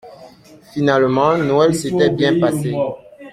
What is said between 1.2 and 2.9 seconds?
Noël s’était bien passé.